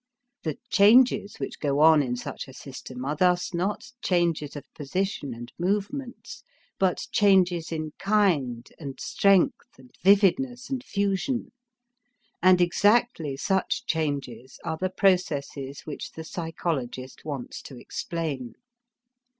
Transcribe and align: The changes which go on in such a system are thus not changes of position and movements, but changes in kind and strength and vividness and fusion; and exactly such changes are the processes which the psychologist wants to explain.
The 0.41 0.57
changes 0.71 1.35
which 1.37 1.59
go 1.59 1.79
on 1.79 2.01
in 2.01 2.15
such 2.15 2.47
a 2.47 2.53
system 2.55 3.05
are 3.05 3.15
thus 3.15 3.53
not 3.53 3.91
changes 4.03 4.55
of 4.55 4.63
position 4.73 5.31
and 5.35 5.53
movements, 5.59 6.43
but 6.79 7.05
changes 7.11 7.71
in 7.71 7.91
kind 7.99 8.65
and 8.79 8.99
strength 8.99 9.77
and 9.77 9.93
vividness 10.01 10.71
and 10.71 10.83
fusion; 10.83 11.51
and 12.41 12.59
exactly 12.59 13.37
such 13.37 13.85
changes 13.85 14.57
are 14.65 14.77
the 14.81 14.89
processes 14.89 15.81
which 15.81 16.13
the 16.13 16.23
psychologist 16.23 17.21
wants 17.23 17.61
to 17.61 17.77
explain. 17.77 18.55